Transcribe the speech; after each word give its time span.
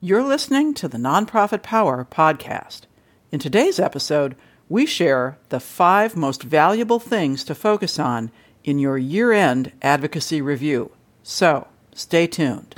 You're 0.00 0.22
listening 0.22 0.74
to 0.74 0.86
the 0.86 0.96
Nonprofit 0.96 1.64
Power 1.64 2.06
podcast. 2.08 2.82
In 3.32 3.40
today's 3.40 3.80
episode, 3.80 4.36
we 4.68 4.86
share 4.86 5.38
the 5.48 5.58
five 5.58 6.14
most 6.14 6.44
valuable 6.44 7.00
things 7.00 7.42
to 7.42 7.52
focus 7.52 7.98
on 7.98 8.30
in 8.62 8.78
your 8.78 8.96
year 8.96 9.32
end 9.32 9.72
advocacy 9.82 10.40
review. 10.40 10.92
So, 11.24 11.66
stay 11.94 12.28
tuned. 12.28 12.76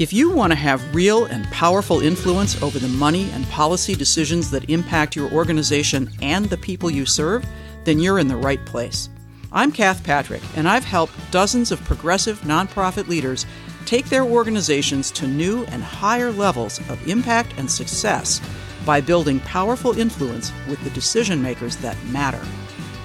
If 0.00 0.12
you 0.12 0.32
want 0.32 0.50
to 0.50 0.56
have 0.56 0.92
real 0.92 1.26
and 1.26 1.44
powerful 1.52 2.00
influence 2.00 2.60
over 2.60 2.80
the 2.80 2.88
money 2.88 3.30
and 3.30 3.48
policy 3.50 3.94
decisions 3.94 4.50
that 4.50 4.68
impact 4.68 5.14
your 5.14 5.30
organization 5.30 6.10
and 6.20 6.46
the 6.46 6.56
people 6.56 6.90
you 6.90 7.06
serve, 7.06 7.46
then 7.84 8.00
you're 8.00 8.18
in 8.18 8.26
the 8.26 8.34
right 8.34 8.66
place. 8.66 9.08
I'm 9.54 9.70
Kath 9.70 10.02
Patrick, 10.02 10.40
and 10.56 10.66
I've 10.66 10.84
helped 10.84 11.12
dozens 11.30 11.70
of 11.70 11.84
progressive 11.84 12.40
nonprofit 12.40 13.06
leaders 13.06 13.44
take 13.84 14.06
their 14.06 14.24
organizations 14.24 15.10
to 15.10 15.26
new 15.26 15.64
and 15.64 15.82
higher 15.82 16.32
levels 16.32 16.78
of 16.88 17.06
impact 17.06 17.52
and 17.58 17.70
success 17.70 18.40
by 18.86 19.02
building 19.02 19.40
powerful 19.40 19.98
influence 19.98 20.50
with 20.68 20.82
the 20.84 20.90
decision 20.90 21.42
makers 21.42 21.76
that 21.76 22.02
matter. 22.04 22.40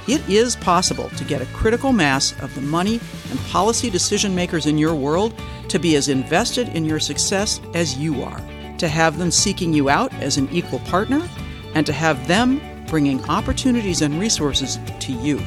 It 0.08 0.28
is 0.30 0.56
possible 0.56 1.10
to 1.10 1.26
get 1.26 1.42
a 1.42 1.48
critical 1.48 1.92
mass 1.92 2.34
of 2.42 2.56
the 2.56 2.62
money 2.62 3.02
and 3.30 3.40
policy 3.48 3.90
decision 3.90 4.34
makers 4.34 4.68
in 4.68 4.78
your 4.78 4.96
world 4.96 5.34
to 5.68 5.80
be 5.80 5.98
as 5.98 6.08
invested 6.08 6.70
in 6.70 6.86
your 6.86 7.02
success 7.02 7.60
as 7.74 7.98
you 7.98 8.24
are, 8.24 8.42
to 8.78 8.88
have 8.88 9.18
them 9.18 9.32
seeking 9.32 9.74
you 9.74 9.90
out 9.90 10.14
as 10.14 10.38
an 10.38 10.48
equal 10.54 10.80
partner, 10.80 11.28
and 11.76 11.86
to 11.86 11.92
have 11.92 12.26
them 12.26 12.62
bringing 12.88 13.22
opportunities 13.26 14.02
and 14.02 14.18
resources 14.18 14.80
to 15.02 15.12
you. 15.12 15.42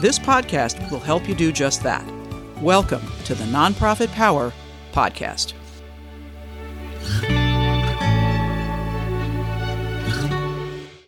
This 0.00 0.18
podcast 0.18 0.90
will 0.90 0.98
help 0.98 1.28
you 1.28 1.34
do 1.34 1.52
just 1.52 1.82
that. 1.82 2.02
Welcome 2.62 3.02
to 3.26 3.34
the 3.34 3.44
Nonprofit 3.44 4.10
Power 4.12 4.50
Podcast. 4.94 5.52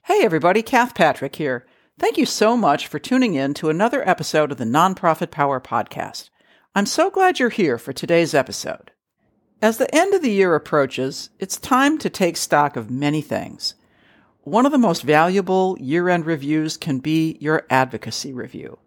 Hey, 0.04 0.22
everybody, 0.22 0.60
Kath 0.60 0.94
Patrick 0.94 1.36
here. 1.36 1.64
Thank 1.98 2.18
you 2.18 2.26
so 2.26 2.54
much 2.54 2.86
for 2.86 2.98
tuning 2.98 3.32
in 3.32 3.54
to 3.54 3.70
another 3.70 4.06
episode 4.06 4.52
of 4.52 4.58
the 4.58 4.64
Nonprofit 4.64 5.30
Power 5.30 5.58
Podcast. 5.58 6.28
I'm 6.74 6.84
so 6.84 7.08
glad 7.08 7.38
you're 7.38 7.48
here 7.48 7.78
for 7.78 7.94
today's 7.94 8.34
episode. 8.34 8.90
As 9.62 9.78
the 9.78 9.94
end 9.94 10.12
of 10.12 10.20
the 10.20 10.32
year 10.32 10.54
approaches, 10.54 11.30
it's 11.38 11.56
time 11.56 11.96
to 11.96 12.10
take 12.10 12.36
stock 12.36 12.76
of 12.76 12.90
many 12.90 13.22
things. 13.22 13.74
One 14.44 14.66
of 14.66 14.72
the 14.72 14.78
most 14.78 15.02
valuable 15.02 15.76
year 15.78 16.08
end 16.08 16.26
reviews 16.26 16.76
can 16.76 16.98
be 16.98 17.36
your 17.38 17.64
advocacy 17.70 18.32
review, 18.32 18.80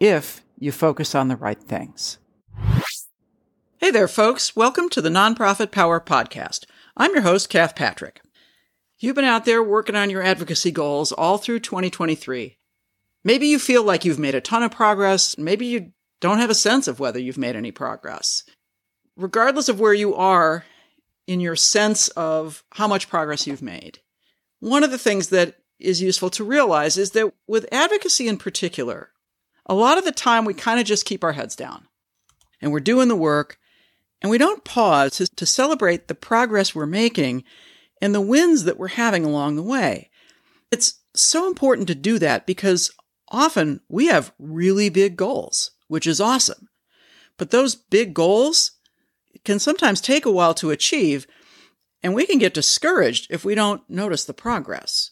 if 0.00 0.42
you 0.58 0.72
focus 0.72 1.14
on 1.14 1.28
the 1.28 1.36
right 1.36 1.62
things. 1.62 2.16
Hey 3.76 3.90
there, 3.90 4.08
folks. 4.08 4.56
Welcome 4.56 4.88
to 4.88 5.02
the 5.02 5.10
Nonprofit 5.10 5.70
Power 5.70 6.00
Podcast. 6.00 6.64
I'm 6.96 7.12
your 7.12 7.20
host, 7.20 7.50
Kath 7.50 7.76
Patrick. 7.76 8.22
You've 8.98 9.16
been 9.16 9.26
out 9.26 9.44
there 9.44 9.62
working 9.62 9.96
on 9.96 10.08
your 10.08 10.22
advocacy 10.22 10.70
goals 10.70 11.12
all 11.12 11.36
through 11.36 11.60
2023. 11.60 12.56
Maybe 13.22 13.48
you 13.48 13.58
feel 13.58 13.82
like 13.82 14.06
you've 14.06 14.18
made 14.18 14.34
a 14.34 14.40
ton 14.40 14.62
of 14.62 14.70
progress. 14.70 15.36
Maybe 15.36 15.66
you 15.66 15.92
don't 16.22 16.38
have 16.38 16.48
a 16.48 16.54
sense 16.54 16.88
of 16.88 17.00
whether 17.00 17.18
you've 17.18 17.36
made 17.36 17.54
any 17.54 17.70
progress. 17.70 18.44
Regardless 19.14 19.68
of 19.68 19.78
where 19.78 19.92
you 19.92 20.14
are 20.14 20.64
in 21.26 21.40
your 21.40 21.54
sense 21.54 22.08
of 22.08 22.64
how 22.72 22.88
much 22.88 23.10
progress 23.10 23.46
you've 23.46 23.60
made, 23.60 24.00
one 24.60 24.84
of 24.84 24.90
the 24.90 24.98
things 24.98 25.28
that 25.28 25.56
is 25.78 26.02
useful 26.02 26.30
to 26.30 26.44
realize 26.44 26.96
is 26.96 27.10
that 27.12 27.32
with 27.46 27.68
advocacy 27.70 28.28
in 28.28 28.38
particular, 28.38 29.10
a 29.66 29.74
lot 29.74 29.98
of 29.98 30.04
the 30.04 30.12
time 30.12 30.44
we 30.44 30.54
kind 30.54 30.80
of 30.80 30.86
just 30.86 31.04
keep 31.04 31.22
our 31.24 31.32
heads 31.32 31.56
down 31.56 31.86
and 32.60 32.72
we're 32.72 32.80
doing 32.80 33.08
the 33.08 33.16
work 33.16 33.58
and 34.22 34.30
we 34.30 34.38
don't 34.38 34.64
pause 34.64 35.16
to, 35.16 35.26
to, 35.36 35.44
celebrate 35.44 36.08
the 36.08 36.14
progress 36.14 36.74
we're 36.74 36.86
making 36.86 37.44
and 38.00 38.14
the 38.14 38.20
wins 38.20 38.64
that 38.64 38.78
we're 38.78 38.88
having 38.88 39.24
along 39.24 39.56
the 39.56 39.62
way. 39.62 40.10
It's 40.70 41.00
so 41.14 41.46
important 41.46 41.88
to 41.88 41.94
do 41.94 42.18
that 42.18 42.46
because 42.46 42.90
often 43.28 43.80
we 43.88 44.06
have 44.06 44.32
really 44.38 44.88
big 44.88 45.16
goals, 45.16 45.72
which 45.88 46.06
is 46.06 46.20
awesome. 46.20 46.68
But 47.36 47.50
those 47.50 47.74
big 47.74 48.14
goals 48.14 48.72
can 49.44 49.58
sometimes 49.58 50.00
take 50.00 50.24
a 50.24 50.32
while 50.32 50.54
to 50.54 50.70
achieve 50.70 51.26
and 52.06 52.14
we 52.14 52.24
can 52.24 52.38
get 52.38 52.54
discouraged 52.54 53.26
if 53.30 53.44
we 53.44 53.56
don't 53.56 53.82
notice 53.90 54.24
the 54.24 54.32
progress. 54.32 55.10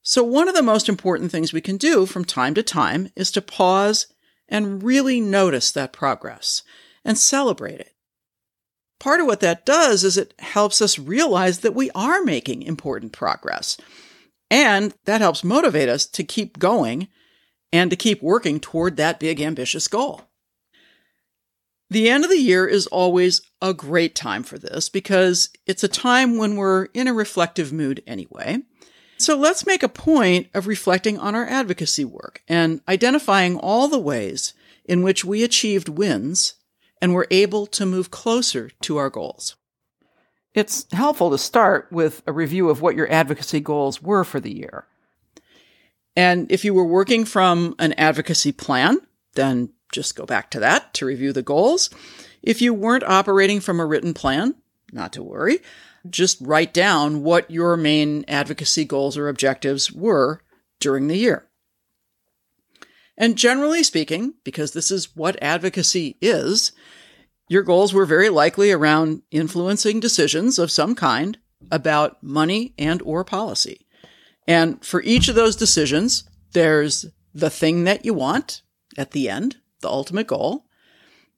So, 0.00 0.24
one 0.24 0.48
of 0.48 0.54
the 0.54 0.62
most 0.62 0.88
important 0.88 1.30
things 1.30 1.52
we 1.52 1.60
can 1.60 1.76
do 1.76 2.06
from 2.06 2.24
time 2.24 2.54
to 2.54 2.62
time 2.62 3.10
is 3.14 3.30
to 3.32 3.42
pause 3.42 4.06
and 4.48 4.82
really 4.82 5.20
notice 5.20 5.70
that 5.72 5.92
progress 5.92 6.62
and 7.04 7.18
celebrate 7.18 7.80
it. 7.80 7.92
Part 8.98 9.20
of 9.20 9.26
what 9.26 9.40
that 9.40 9.66
does 9.66 10.04
is 10.04 10.16
it 10.16 10.32
helps 10.38 10.80
us 10.80 10.98
realize 10.98 11.58
that 11.58 11.74
we 11.74 11.90
are 11.90 12.22
making 12.22 12.62
important 12.62 13.12
progress. 13.12 13.76
And 14.50 14.94
that 15.04 15.20
helps 15.20 15.44
motivate 15.44 15.90
us 15.90 16.06
to 16.06 16.24
keep 16.24 16.58
going 16.58 17.08
and 17.74 17.90
to 17.90 17.96
keep 17.96 18.22
working 18.22 18.58
toward 18.58 18.96
that 18.96 19.20
big, 19.20 19.38
ambitious 19.38 19.86
goal. 19.86 20.27
The 21.90 22.10
end 22.10 22.24
of 22.24 22.30
the 22.30 22.40
year 22.40 22.66
is 22.66 22.86
always 22.88 23.40
a 23.62 23.72
great 23.72 24.14
time 24.14 24.42
for 24.42 24.58
this 24.58 24.88
because 24.88 25.48
it's 25.66 25.82
a 25.82 25.88
time 25.88 26.36
when 26.36 26.56
we're 26.56 26.86
in 26.86 27.08
a 27.08 27.14
reflective 27.14 27.72
mood 27.72 28.02
anyway. 28.06 28.58
So 29.16 29.36
let's 29.36 29.66
make 29.66 29.82
a 29.82 29.88
point 29.88 30.48
of 30.54 30.66
reflecting 30.66 31.18
on 31.18 31.34
our 31.34 31.46
advocacy 31.46 32.04
work 32.04 32.42
and 32.46 32.80
identifying 32.86 33.56
all 33.56 33.88
the 33.88 33.98
ways 33.98 34.52
in 34.84 35.02
which 35.02 35.24
we 35.24 35.42
achieved 35.42 35.88
wins 35.88 36.54
and 37.00 37.14
were 37.14 37.26
able 37.30 37.66
to 37.66 37.86
move 37.86 38.10
closer 38.10 38.70
to 38.82 38.96
our 38.96 39.10
goals. 39.10 39.56
It's 40.54 40.86
helpful 40.92 41.30
to 41.30 41.38
start 41.38 41.88
with 41.90 42.22
a 42.26 42.32
review 42.32 42.68
of 42.68 42.80
what 42.80 42.96
your 42.96 43.10
advocacy 43.10 43.60
goals 43.60 44.02
were 44.02 44.24
for 44.24 44.40
the 44.40 44.54
year. 44.54 44.86
And 46.16 46.50
if 46.50 46.64
you 46.64 46.74
were 46.74 46.84
working 46.84 47.24
from 47.24 47.74
an 47.78 47.92
advocacy 47.94 48.52
plan, 48.52 48.98
then 49.34 49.70
just 49.92 50.16
go 50.16 50.26
back 50.26 50.50
to 50.50 50.60
that 50.60 50.94
to 50.94 51.06
review 51.06 51.32
the 51.32 51.42
goals. 51.42 51.90
If 52.42 52.62
you 52.62 52.74
weren't 52.74 53.04
operating 53.04 53.60
from 53.60 53.80
a 53.80 53.86
written 53.86 54.14
plan, 54.14 54.54
not 54.92 55.12
to 55.14 55.22
worry. 55.22 55.58
Just 56.08 56.38
write 56.40 56.72
down 56.72 57.22
what 57.22 57.50
your 57.50 57.76
main 57.76 58.24
advocacy 58.28 58.84
goals 58.84 59.16
or 59.16 59.28
objectives 59.28 59.92
were 59.92 60.40
during 60.80 61.08
the 61.08 61.16
year. 61.16 61.46
And 63.16 63.36
generally 63.36 63.82
speaking, 63.82 64.34
because 64.44 64.72
this 64.72 64.90
is 64.90 65.16
what 65.16 65.42
advocacy 65.42 66.16
is, 66.20 66.72
your 67.48 67.62
goals 67.62 67.92
were 67.92 68.06
very 68.06 68.28
likely 68.28 68.70
around 68.70 69.22
influencing 69.30 70.00
decisions 70.00 70.58
of 70.58 70.70
some 70.70 70.94
kind 70.94 71.38
about 71.70 72.22
money 72.22 72.74
and 72.78 73.02
or 73.02 73.24
policy. 73.24 73.86
And 74.46 74.84
for 74.84 75.02
each 75.02 75.28
of 75.28 75.34
those 75.34 75.56
decisions, 75.56 76.28
there's 76.52 77.06
the 77.34 77.50
thing 77.50 77.84
that 77.84 78.04
you 78.04 78.14
want 78.14 78.62
at 78.96 79.10
the 79.10 79.28
end, 79.28 79.56
the 79.80 79.88
ultimate 79.88 80.26
goal. 80.26 80.66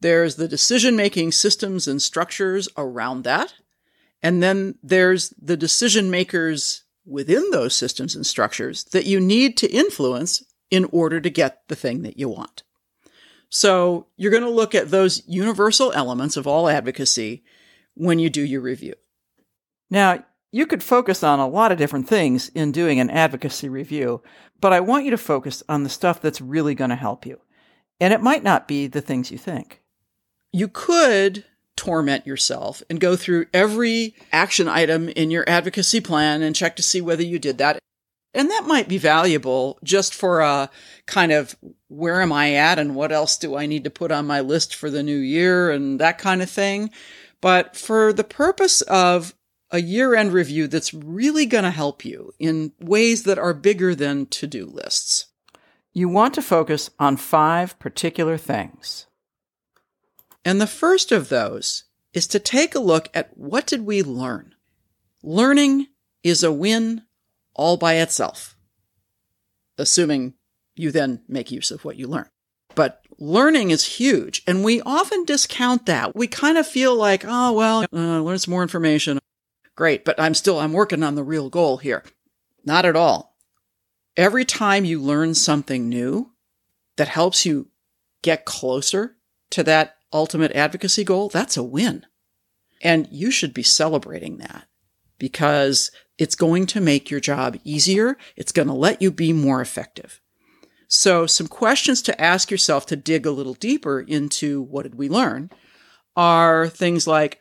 There's 0.00 0.36
the 0.36 0.48
decision 0.48 0.96
making 0.96 1.32
systems 1.32 1.86
and 1.86 2.00
structures 2.00 2.68
around 2.76 3.24
that. 3.24 3.54
And 4.22 4.42
then 4.42 4.76
there's 4.82 5.30
the 5.40 5.56
decision 5.56 6.10
makers 6.10 6.84
within 7.06 7.50
those 7.50 7.74
systems 7.74 8.14
and 8.14 8.26
structures 8.26 8.84
that 8.84 9.06
you 9.06 9.20
need 9.20 9.56
to 9.58 9.70
influence 9.70 10.42
in 10.70 10.84
order 10.92 11.20
to 11.20 11.30
get 11.30 11.62
the 11.68 11.76
thing 11.76 12.02
that 12.02 12.18
you 12.18 12.28
want. 12.28 12.62
So 13.48 14.06
you're 14.16 14.30
going 14.30 14.44
to 14.44 14.50
look 14.50 14.74
at 14.74 14.90
those 14.90 15.22
universal 15.26 15.92
elements 15.92 16.36
of 16.36 16.46
all 16.46 16.68
advocacy 16.68 17.42
when 17.94 18.18
you 18.18 18.30
do 18.30 18.42
your 18.42 18.60
review. 18.60 18.94
Now, 19.90 20.24
you 20.52 20.66
could 20.66 20.82
focus 20.82 21.22
on 21.22 21.38
a 21.38 21.48
lot 21.48 21.72
of 21.72 21.78
different 21.78 22.08
things 22.08 22.48
in 22.50 22.72
doing 22.72 23.00
an 23.00 23.10
advocacy 23.10 23.68
review, 23.68 24.22
but 24.60 24.72
I 24.72 24.80
want 24.80 25.04
you 25.04 25.10
to 25.10 25.18
focus 25.18 25.62
on 25.68 25.82
the 25.82 25.88
stuff 25.88 26.20
that's 26.20 26.40
really 26.40 26.74
going 26.74 26.90
to 26.90 26.96
help 26.96 27.26
you. 27.26 27.40
And 28.00 28.15
it 28.15 28.22
might 28.22 28.43
not 28.43 28.66
be 28.66 28.87
the 28.87 29.03
things 29.03 29.31
you 29.31 29.38
think. 29.38 29.83
You 30.52 30.69
could 30.69 31.44
torment 31.76 32.26
yourself 32.26 32.82
and 32.91 33.00
go 33.00 33.17
through 33.17 33.47
every 33.55 34.14
action 34.32 34.69
item 34.69 35.08
in 35.11 35.31
your 35.31 35.49
advocacy 35.49 36.00
plan 36.00 36.43
and 36.43 36.55
check 36.55 36.76
to 36.76 36.82
see 36.82 37.00
whether 37.00 37.23
you 37.23 37.38
did 37.38 37.58
that. 37.58 37.79
And 38.35 38.50
that 38.50 38.67
might 38.67 38.88
be 38.88 38.99
valuable 38.99 39.79
just 39.82 40.14
for 40.14 40.41
a 40.41 40.70
kind 41.06 41.32
of 41.32 41.56
where 41.88 42.20
am 42.20 42.32
I 42.32 42.55
at 42.55 42.79
and 42.79 42.94
what 42.94 43.12
else 43.12 43.37
do 43.37 43.56
I 43.56 43.67
need 43.67 43.85
to 43.85 43.91
put 43.91 44.12
on 44.12 44.26
my 44.26 44.41
list 44.41 44.75
for 44.75 44.91
the 44.91 45.03
new 45.03 45.17
year 45.17 45.70
and 45.70 45.99
that 46.00 46.19
kind 46.19 46.43
of 46.43 46.50
thing. 46.50 46.91
But 47.41 47.76
for 47.76 48.12
the 48.12 48.25
purpose 48.25 48.82
of 48.82 49.35
a 49.70 49.81
year 49.81 50.14
end 50.14 50.32
review 50.32 50.67
that's 50.67 50.93
really 50.93 51.46
going 51.46 51.64
to 51.64 51.70
help 51.70 52.05
you 52.05 52.32
in 52.38 52.73
ways 52.79 53.23
that 53.23 53.38
are 53.38 53.55
bigger 53.55 53.94
than 53.94 54.26
to 54.26 54.46
do 54.46 54.67
lists, 54.67 55.30
you 55.92 56.08
want 56.08 56.34
to 56.34 56.42
focus 56.42 56.90
on 56.98 57.16
five 57.16 57.78
particular 57.78 58.37
things. 58.37 59.06
And 60.44 60.60
the 60.60 60.66
first 60.66 61.12
of 61.12 61.28
those 61.28 61.84
is 62.12 62.26
to 62.28 62.38
take 62.38 62.75
a 62.75 62.81
look 62.81 63.08
at 63.14 63.37
what 63.37 63.66
did 63.66 63.84
we 63.84 64.02
learn? 64.02 64.54
Learning 65.22 65.88
is 66.22 66.42
a 66.42 66.52
win 66.52 67.02
all 67.54 67.76
by 67.76 67.94
itself, 67.94 68.56
assuming 69.76 70.34
you 70.76 70.90
then 70.90 71.22
make 71.28 71.50
use 71.50 71.70
of 71.70 71.84
what 71.84 71.96
you 71.96 72.06
learn. 72.06 72.28
But 72.75 73.02
learning 73.19 73.70
is 73.70 73.84
huge. 73.84 74.43
And 74.46 74.64
we 74.64 74.81
often 74.82 75.25
discount 75.25 75.86
that. 75.86 76.16
We 76.16 76.26
kind 76.26 76.56
of 76.56 76.66
feel 76.66 76.94
like, 76.94 77.25
oh, 77.26 77.52
well, 77.52 77.84
uh, 77.93 78.20
learn 78.20 78.38
some 78.38 78.52
more 78.52 78.62
information. 78.62 79.19
Great. 79.76 80.04
But 80.04 80.19
I'm 80.19 80.34
still, 80.34 80.58
I'm 80.58 80.72
working 80.72 81.02
on 81.02 81.14
the 81.16 81.25
real 81.25 81.50
goal 81.50 81.78
here. 81.78 82.04
Not 82.64 82.84
at 82.84 82.96
all. 82.96 83.30
Every 84.20 84.44
time 84.44 84.84
you 84.84 85.00
learn 85.00 85.34
something 85.34 85.88
new 85.88 86.32
that 86.99 87.08
helps 87.08 87.46
you 87.46 87.69
get 88.20 88.44
closer 88.44 89.17
to 89.49 89.62
that 89.62 89.96
ultimate 90.12 90.52
advocacy 90.52 91.05
goal, 91.05 91.31
that's 91.31 91.56
a 91.56 91.62
win. 91.62 92.05
And 92.82 93.08
you 93.11 93.31
should 93.31 93.55
be 93.55 93.62
celebrating 93.62 94.37
that 94.37 94.67
because 95.17 95.90
it's 96.19 96.34
going 96.34 96.67
to 96.67 96.82
make 96.82 97.11
your 97.11 97.19
job 97.19 97.56
easier. 97.64 98.19
It's 98.37 98.52
going 98.52 98.69
to 98.69 98.75
let 98.75 99.00
you 99.00 99.11
be 99.11 99.32
more 99.32 99.62
effective. 99.62 100.20
So 100.87 101.25
some 101.25 101.46
questions 101.46 102.02
to 102.02 102.20
ask 102.20 102.50
yourself 102.50 102.84
to 102.87 102.96
dig 102.96 103.25
a 103.25 103.31
little 103.31 103.55
deeper 103.55 104.00
into 104.00 104.61
what 104.61 104.82
did 104.82 104.96
we 104.96 105.08
learn 105.08 105.49
are 106.14 106.69
things 106.69 107.06
like, 107.06 107.38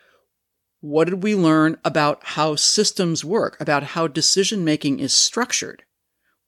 what 0.80 1.10
did 1.10 1.24
we 1.24 1.36
learn 1.36 1.76
about 1.84 2.22
how 2.24 2.56
systems 2.56 3.26
work, 3.26 3.58
about 3.60 3.84
how 3.84 4.08
decision 4.08 4.64
making 4.64 5.02
is 5.02 5.14
structured, 5.14 5.84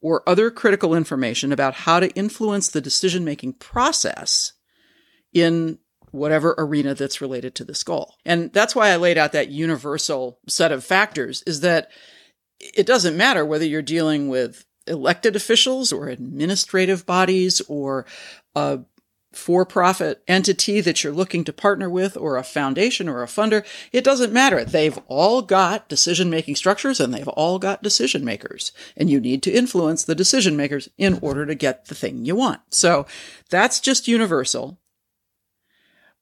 or 0.02 0.28
other 0.28 0.50
critical 0.50 0.94
information 0.94 1.52
about 1.52 1.74
how 1.74 2.00
to 2.00 2.10
influence 2.10 2.68
the 2.68 2.80
decision 2.80 3.24
making 3.24 3.54
process 3.54 4.52
in 5.32 5.78
whatever 6.10 6.54
arena 6.58 6.94
that's 6.94 7.22
related 7.22 7.54
to 7.54 7.64
this 7.64 7.82
goal. 7.82 8.16
And 8.26 8.52
that's 8.52 8.76
why 8.76 8.90
I 8.90 8.96
laid 8.96 9.16
out 9.16 9.32
that 9.32 9.48
universal 9.48 10.38
set 10.46 10.70
of 10.70 10.84
factors 10.84 11.42
is 11.46 11.60
that 11.60 11.90
it 12.60 12.86
doesn't 12.86 13.16
matter 13.16 13.44
whether 13.46 13.64
you're 13.64 13.80
dealing 13.80 14.28
with 14.28 14.66
elected 14.86 15.36
officials 15.36 15.92
or 15.92 16.08
administrative 16.08 17.06
bodies 17.06 17.60
or 17.62 18.04
a 18.54 18.80
for 19.32 19.64
profit 19.64 20.22
entity 20.28 20.80
that 20.80 21.02
you're 21.02 21.12
looking 21.12 21.44
to 21.44 21.52
partner 21.52 21.88
with 21.88 22.16
or 22.16 22.36
a 22.36 22.42
foundation 22.42 23.08
or 23.08 23.22
a 23.22 23.26
funder. 23.26 23.64
It 23.92 24.04
doesn't 24.04 24.32
matter. 24.32 24.64
They've 24.64 24.98
all 25.08 25.42
got 25.42 25.88
decision 25.88 26.30
making 26.30 26.56
structures 26.56 27.00
and 27.00 27.12
they've 27.12 27.28
all 27.28 27.58
got 27.58 27.82
decision 27.82 28.24
makers 28.24 28.72
and 28.96 29.10
you 29.10 29.20
need 29.20 29.42
to 29.44 29.52
influence 29.52 30.04
the 30.04 30.14
decision 30.14 30.56
makers 30.56 30.88
in 30.98 31.18
order 31.22 31.46
to 31.46 31.54
get 31.54 31.86
the 31.86 31.94
thing 31.94 32.24
you 32.24 32.36
want. 32.36 32.60
So 32.70 33.06
that's 33.50 33.80
just 33.80 34.08
universal. 34.08 34.78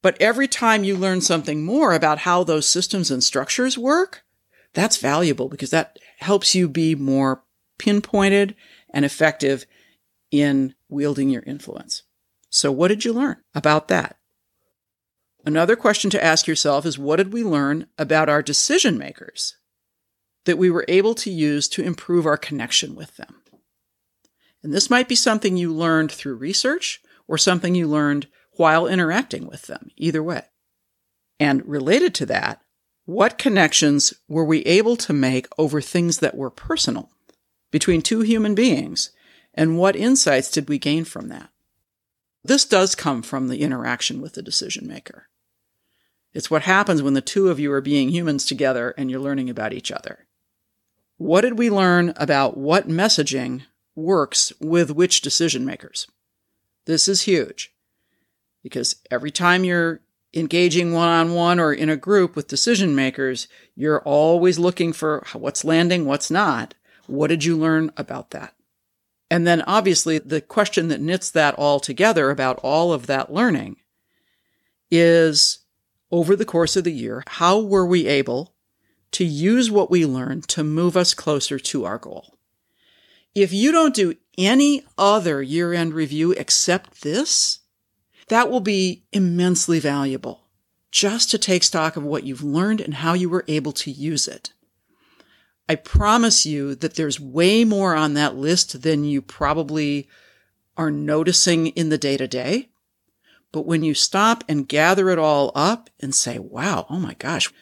But 0.02 0.16
every 0.20 0.48
time 0.48 0.84
you 0.84 0.96
learn 0.96 1.20
something 1.20 1.64
more 1.64 1.92
about 1.92 2.20
how 2.20 2.42
those 2.42 2.66
systems 2.66 3.10
and 3.10 3.22
structures 3.22 3.76
work, 3.76 4.22
that's 4.72 4.96
valuable 4.96 5.48
because 5.48 5.70
that 5.70 5.98
helps 6.18 6.54
you 6.54 6.68
be 6.68 6.94
more 6.94 7.42
pinpointed 7.78 8.54
and 8.92 9.04
effective 9.04 9.66
in 10.30 10.74
wielding 10.88 11.28
your 11.28 11.42
influence. 11.42 12.04
So 12.50 12.72
what 12.72 12.88
did 12.88 13.04
you 13.04 13.12
learn 13.12 13.36
about 13.54 13.88
that? 13.88 14.16
Another 15.46 15.76
question 15.76 16.10
to 16.10 16.22
ask 16.22 16.46
yourself 16.46 16.84
is 16.84 16.98
what 16.98 17.16
did 17.16 17.32
we 17.32 17.42
learn 17.42 17.86
about 17.96 18.28
our 18.28 18.42
decision 18.42 18.98
makers 18.98 19.56
that 20.44 20.58
we 20.58 20.70
were 20.70 20.84
able 20.88 21.14
to 21.14 21.30
use 21.30 21.68
to 21.68 21.82
improve 21.82 22.26
our 22.26 22.36
connection 22.36 22.94
with 22.94 23.16
them? 23.16 23.36
And 24.62 24.74
this 24.74 24.90
might 24.90 25.08
be 25.08 25.14
something 25.14 25.56
you 25.56 25.72
learned 25.72 26.12
through 26.12 26.34
research 26.34 27.00
or 27.26 27.38
something 27.38 27.74
you 27.74 27.86
learned 27.86 28.26
while 28.56 28.86
interacting 28.86 29.46
with 29.46 29.62
them, 29.62 29.90
either 29.96 30.22
way. 30.22 30.42
And 31.38 31.66
related 31.66 32.14
to 32.16 32.26
that, 32.26 32.60
what 33.06 33.38
connections 33.38 34.12
were 34.28 34.44
we 34.44 34.60
able 34.62 34.96
to 34.98 35.12
make 35.12 35.48
over 35.56 35.80
things 35.80 36.18
that 36.18 36.36
were 36.36 36.50
personal 36.50 37.10
between 37.70 38.02
two 38.02 38.20
human 38.20 38.54
beings? 38.54 39.10
And 39.54 39.78
what 39.78 39.96
insights 39.96 40.50
did 40.50 40.68
we 40.68 40.78
gain 40.78 41.04
from 41.04 41.28
that? 41.28 41.48
This 42.42 42.64
does 42.64 42.94
come 42.94 43.22
from 43.22 43.48
the 43.48 43.60
interaction 43.60 44.20
with 44.20 44.34
the 44.34 44.42
decision 44.42 44.86
maker. 44.86 45.28
It's 46.32 46.50
what 46.50 46.62
happens 46.62 47.02
when 47.02 47.14
the 47.14 47.20
two 47.20 47.48
of 47.48 47.58
you 47.58 47.72
are 47.72 47.80
being 47.80 48.10
humans 48.10 48.46
together 48.46 48.94
and 48.96 49.10
you're 49.10 49.20
learning 49.20 49.50
about 49.50 49.72
each 49.72 49.90
other. 49.90 50.26
What 51.16 51.42
did 51.42 51.58
we 51.58 51.68
learn 51.70 52.14
about 52.16 52.56
what 52.56 52.88
messaging 52.88 53.62
works 53.94 54.52
with 54.60 54.90
which 54.90 55.20
decision 55.20 55.64
makers? 55.64 56.06
This 56.86 57.08
is 57.08 57.22
huge 57.22 57.74
because 58.62 58.96
every 59.10 59.30
time 59.30 59.64
you're 59.64 60.00
engaging 60.32 60.92
one 60.92 61.08
on 61.08 61.34
one 61.34 61.58
or 61.58 61.72
in 61.72 61.90
a 61.90 61.96
group 61.96 62.36
with 62.36 62.48
decision 62.48 62.94
makers, 62.94 63.48
you're 63.74 64.00
always 64.02 64.58
looking 64.58 64.92
for 64.92 65.26
what's 65.32 65.64
landing, 65.64 66.06
what's 66.06 66.30
not. 66.30 66.74
What 67.06 67.28
did 67.28 67.44
you 67.44 67.56
learn 67.56 67.90
about 67.96 68.30
that? 68.30 68.54
And 69.30 69.46
then 69.46 69.62
obviously 69.62 70.18
the 70.18 70.40
question 70.40 70.88
that 70.88 71.00
knits 71.00 71.30
that 71.30 71.54
all 71.54 71.78
together 71.78 72.30
about 72.30 72.58
all 72.62 72.92
of 72.92 73.06
that 73.06 73.32
learning 73.32 73.76
is 74.90 75.60
over 76.10 76.34
the 76.34 76.44
course 76.44 76.76
of 76.76 76.84
the 76.84 76.92
year, 76.92 77.22
how 77.26 77.60
were 77.60 77.86
we 77.86 78.08
able 78.08 78.54
to 79.12 79.24
use 79.24 79.70
what 79.70 79.90
we 79.90 80.04
learned 80.04 80.48
to 80.48 80.64
move 80.64 80.96
us 80.96 81.14
closer 81.14 81.58
to 81.58 81.84
our 81.84 81.98
goal? 81.98 82.36
If 83.34 83.52
you 83.52 83.70
don't 83.70 83.94
do 83.94 84.16
any 84.36 84.84
other 84.98 85.40
year 85.42 85.72
end 85.72 85.94
review 85.94 86.32
except 86.32 87.02
this, 87.02 87.60
that 88.28 88.50
will 88.50 88.60
be 88.60 89.04
immensely 89.12 89.78
valuable 89.78 90.48
just 90.90 91.30
to 91.30 91.38
take 91.38 91.62
stock 91.62 91.96
of 91.96 92.02
what 92.02 92.24
you've 92.24 92.42
learned 92.42 92.80
and 92.80 92.94
how 92.94 93.12
you 93.12 93.28
were 93.28 93.44
able 93.46 93.72
to 93.72 93.90
use 93.92 94.26
it. 94.26 94.52
I 95.70 95.76
promise 95.76 96.44
you 96.44 96.74
that 96.74 96.94
there's 96.94 97.20
way 97.20 97.64
more 97.64 97.94
on 97.94 98.14
that 98.14 98.34
list 98.34 98.82
than 98.82 99.04
you 99.04 99.22
probably 99.22 100.08
are 100.76 100.90
noticing 100.90 101.68
in 101.68 101.90
the 101.90 101.98
day 101.98 102.16
to 102.16 102.26
day. 102.26 102.70
But 103.52 103.66
when 103.66 103.84
you 103.84 103.94
stop 103.94 104.42
and 104.48 104.68
gather 104.68 105.10
it 105.10 105.18
all 105.18 105.52
up 105.54 105.88
and 106.00 106.12
say, 106.12 106.40
wow, 106.40 106.86
oh 106.90 106.98
my 106.98 107.14
gosh, 107.14 107.52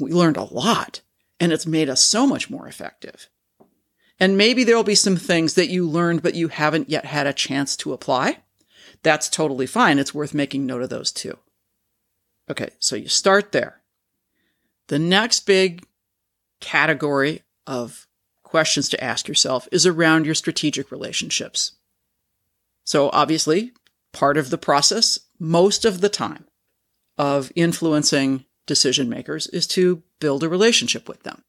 we 0.00 0.10
learned 0.10 0.36
a 0.36 0.52
lot 0.52 1.02
and 1.38 1.52
it's 1.52 1.66
made 1.66 1.88
us 1.88 2.02
so 2.02 2.26
much 2.26 2.50
more 2.50 2.66
effective. 2.66 3.28
And 4.18 4.36
maybe 4.36 4.64
there'll 4.64 4.82
be 4.82 4.96
some 4.96 5.16
things 5.16 5.54
that 5.54 5.68
you 5.68 5.88
learned, 5.88 6.22
but 6.22 6.34
you 6.34 6.48
haven't 6.48 6.90
yet 6.90 7.04
had 7.04 7.28
a 7.28 7.32
chance 7.32 7.76
to 7.76 7.92
apply 7.92 8.38
that's 9.04 9.28
totally 9.28 9.66
fine. 9.66 10.00
It's 10.00 10.14
worth 10.14 10.34
making 10.34 10.66
note 10.66 10.82
of 10.82 10.88
those 10.88 11.12
too. 11.12 11.38
Okay, 12.50 12.70
so 12.80 12.96
you 12.96 13.06
start 13.06 13.52
there. 13.52 13.82
The 14.88 14.98
next 14.98 15.40
big 15.40 15.86
category 16.60 17.42
of 17.66 18.06
questions 18.42 18.88
to 18.88 19.02
ask 19.02 19.26
yourself 19.26 19.68
is 19.72 19.86
around 19.86 20.26
your 20.26 20.34
strategic 20.34 20.90
relationships. 20.90 21.72
So, 22.84 23.10
obviously, 23.12 23.72
part 24.12 24.36
of 24.36 24.50
the 24.50 24.58
process, 24.58 25.18
most 25.38 25.84
of 25.84 26.00
the 26.00 26.08
time, 26.08 26.46
of 27.16 27.52
influencing 27.54 28.44
decision 28.66 29.08
makers 29.08 29.46
is 29.48 29.66
to 29.68 30.02
build 30.20 30.42
a 30.42 30.48
relationship 30.48 31.08
with 31.08 31.22
them. 31.22 31.42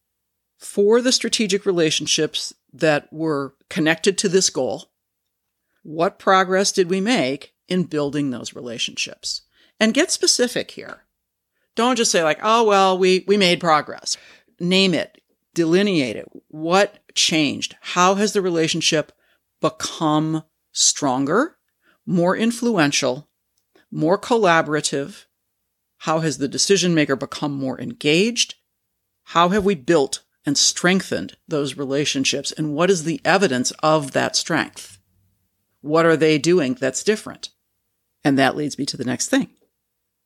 For 0.57 1.01
the 1.01 1.11
strategic 1.11 1.65
relationships 1.65 2.53
that 2.73 3.11
were 3.11 3.55
connected 3.69 4.17
to 4.19 4.29
this 4.29 4.49
goal, 4.49 4.91
what 5.83 6.19
progress 6.19 6.71
did 6.71 6.89
we 6.89 7.01
make 7.01 7.53
in 7.67 7.83
building 7.83 8.31
those 8.31 8.55
relationships? 8.55 9.41
And 9.79 9.93
get 9.93 10.11
specific 10.11 10.71
here. 10.71 11.03
Don't 11.75 11.97
just 11.97 12.11
say 12.11 12.23
like, 12.23 12.39
oh, 12.41 12.63
well, 12.63 12.97
we, 12.97 13.25
we 13.27 13.37
made 13.37 13.59
progress. 13.59 14.17
Name 14.59 14.93
it, 14.93 15.21
delineate 15.55 16.15
it. 16.15 16.29
What 16.49 16.99
changed? 17.15 17.75
How 17.81 18.13
has 18.15 18.33
the 18.33 18.41
relationship 18.41 19.11
become 19.61 20.43
stronger, 20.71 21.57
more 22.05 22.37
influential, 22.37 23.27
more 23.89 24.19
collaborative? 24.19 25.25
How 25.99 26.19
has 26.19 26.37
the 26.37 26.47
decision 26.47 26.93
maker 26.93 27.15
become 27.15 27.53
more 27.53 27.81
engaged? 27.81 28.55
How 29.29 29.49
have 29.49 29.65
we 29.65 29.73
built 29.73 30.21
and 30.45 30.55
strengthened 30.55 31.37
those 31.47 31.77
relationships? 31.77 32.51
And 32.51 32.75
what 32.75 32.91
is 32.91 33.03
the 33.03 33.21
evidence 33.25 33.71
of 33.81 34.11
that 34.11 34.35
strength? 34.35 34.99
What 35.81 36.05
are 36.05 36.17
they 36.17 36.37
doing 36.37 36.75
that's 36.75 37.03
different? 37.03 37.49
And 38.23 38.37
that 38.37 38.55
leads 38.55 38.77
me 38.77 38.85
to 38.87 38.97
the 38.97 39.05
next 39.05 39.29
thing. 39.29 39.49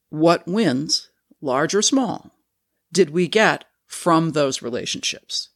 What 0.09 0.47
wins, 0.47 1.09
large 1.39 1.75
or 1.75 1.81
small, 1.81 2.31
did 2.91 3.11
we 3.11 3.27
get 3.27 3.65
from 3.89 4.31
those 4.31 4.61
relationships? 4.61 5.49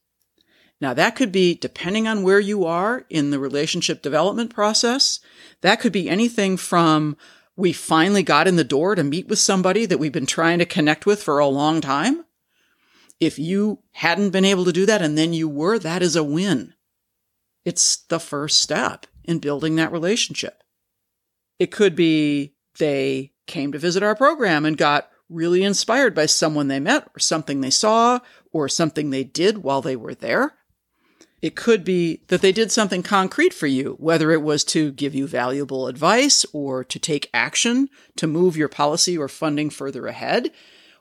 Now, 0.81 0.93
that 0.93 1.15
could 1.15 1.31
be 1.31 1.55
depending 1.55 2.09
on 2.09 2.23
where 2.23 2.41
you 2.41 2.65
are 2.65 3.05
in 3.09 3.31
the 3.31 3.39
relationship 3.39 4.01
development 4.01 4.53
process. 4.53 5.21
That 5.61 5.79
could 5.79 5.93
be 5.93 6.09
anything 6.09 6.57
from 6.57 7.15
we 7.55 7.71
finally 7.71 8.23
got 8.23 8.47
in 8.47 8.57
the 8.57 8.65
door 8.65 8.95
to 8.95 9.03
meet 9.03 9.29
with 9.29 9.39
somebody 9.39 9.85
that 9.85 9.97
we've 9.97 10.11
been 10.11 10.25
trying 10.25 10.59
to 10.59 10.65
connect 10.65 11.05
with 11.05 11.23
for 11.23 11.39
a 11.39 11.47
long 11.47 11.79
time. 11.79 12.25
If 13.19 13.39
you 13.39 13.79
hadn't 13.93 14.31
been 14.31 14.43
able 14.43 14.65
to 14.65 14.73
do 14.73 14.85
that 14.85 15.01
and 15.01 15.17
then 15.17 15.31
you 15.31 15.47
were, 15.47 15.79
that 15.79 16.01
is 16.01 16.17
a 16.17 16.23
win. 16.23 16.73
It's 17.63 17.97
the 18.09 18.19
first 18.19 18.61
step 18.61 19.05
in 19.23 19.39
building 19.39 19.77
that 19.77 19.91
relationship. 19.91 20.63
It 21.59 21.71
could 21.71 21.95
be 21.95 22.55
they 22.77 23.31
came 23.47 23.71
to 23.71 23.79
visit 23.79 24.03
our 24.03 24.15
program 24.15 24.65
and 24.65 24.77
got 24.77 25.09
really 25.33 25.63
inspired 25.63 26.13
by 26.13 26.25
someone 26.25 26.67
they 26.67 26.79
met 26.79 27.07
or 27.15 27.19
something 27.19 27.61
they 27.61 27.69
saw 27.69 28.19
or 28.51 28.69
something 28.69 29.09
they 29.09 29.23
did 29.23 29.59
while 29.59 29.81
they 29.81 29.95
were 29.95 30.15
there. 30.15 30.53
It 31.41 31.57
could 31.57 31.83
be 31.83 32.21
that 32.29 32.41
they 32.41 32.53
did 32.53 32.71
something 32.71 33.03
concrete 33.03 33.53
for 33.53 33.67
you, 33.67 33.97
whether 33.99 34.31
it 34.31 34.41
was 34.41 34.63
to 34.65 34.93
give 34.93 35.13
you 35.13 35.27
valuable 35.27 35.87
advice 35.87 36.45
or 36.53 36.85
to 36.85 36.97
take 36.97 37.29
action 37.33 37.89
to 38.15 38.27
move 38.27 38.55
your 38.55 38.69
policy 38.69 39.17
or 39.17 39.27
funding 39.27 39.69
further 39.69 40.07
ahead. 40.07 40.51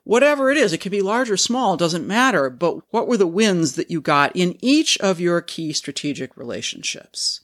Whatever 0.02 0.50
it 0.50 0.56
is, 0.56 0.72
it 0.72 0.80
can 0.80 0.90
be 0.90 1.00
large 1.00 1.30
or 1.30 1.36
small, 1.36 1.76
doesn't 1.76 2.08
matter. 2.08 2.50
But 2.50 2.78
what 2.92 3.06
were 3.06 3.16
the 3.16 3.26
wins 3.26 3.76
that 3.76 3.88
you 3.88 4.00
got 4.00 4.34
in 4.34 4.56
each 4.60 4.98
of 4.98 5.20
your 5.20 5.40
key 5.40 5.72
strategic 5.72 6.36
relationships? 6.36 7.42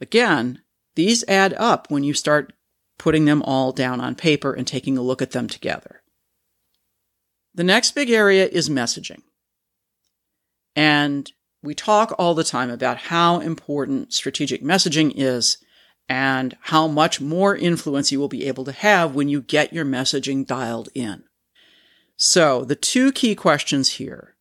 Again, 0.00 0.62
these 0.94 1.24
add 1.28 1.52
up 1.54 1.90
when 1.90 2.04
you 2.04 2.14
start 2.14 2.54
putting 3.00 3.24
them 3.24 3.42
all 3.42 3.72
down 3.72 3.98
on 3.98 4.14
paper 4.14 4.52
and 4.52 4.66
taking 4.66 4.98
a 4.98 5.02
look 5.02 5.22
at 5.22 5.30
them 5.30 5.48
together. 5.48 6.02
The 7.54 7.64
next 7.64 7.92
big 7.92 8.10
area 8.10 8.46
is 8.46 8.68
messaging. 8.68 9.22
And 10.76 11.32
we 11.62 11.74
talk 11.74 12.14
all 12.18 12.34
the 12.34 12.44
time 12.44 12.68
about 12.68 12.98
how 12.98 13.40
important 13.40 14.12
strategic 14.12 14.62
messaging 14.62 15.14
is 15.16 15.56
and 16.10 16.58
how 16.60 16.88
much 16.88 17.22
more 17.22 17.56
influence 17.56 18.12
you 18.12 18.20
will 18.20 18.28
be 18.28 18.46
able 18.46 18.64
to 18.66 18.72
have 18.72 19.14
when 19.14 19.30
you 19.30 19.40
get 19.40 19.72
your 19.72 19.86
messaging 19.86 20.46
dialed 20.46 20.90
in. 20.94 21.24
So 22.16 22.66
the 22.66 22.76
two 22.76 23.12
key 23.12 23.34
questions 23.34 23.92
here 23.92 24.36